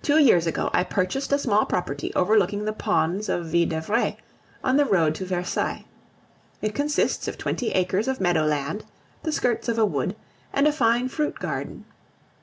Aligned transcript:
Two 0.00 0.16
years 0.16 0.46
ago 0.46 0.70
I 0.72 0.82
purchased 0.82 1.30
a 1.30 1.38
small 1.38 1.66
property 1.66 2.10
overlooking 2.14 2.64
the 2.64 2.72
ponds 2.72 3.28
of 3.28 3.44
Ville 3.44 3.68
d'Avray, 3.68 4.16
on 4.64 4.78
the 4.78 4.86
road 4.86 5.14
to 5.16 5.26
Versailles. 5.26 5.84
It 6.62 6.74
consists 6.74 7.28
of 7.28 7.36
twenty 7.36 7.68
acres 7.72 8.08
of 8.08 8.18
meadow 8.18 8.44
land, 8.46 8.86
the 9.24 9.30
skirts 9.30 9.68
of 9.68 9.76
a 9.76 9.84
wood, 9.84 10.16
and 10.54 10.66
a 10.66 10.72
fine 10.72 11.10
fruit 11.10 11.38
garden. 11.38 11.84